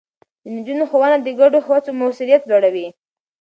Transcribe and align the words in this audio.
د 0.43 0.45
نجونو 0.55 0.83
ښوونه 0.89 1.17
د 1.21 1.27
ګډو 1.39 1.59
هڅو 1.67 1.89
موثريت 1.99 2.41
لوړوي. 2.49 2.87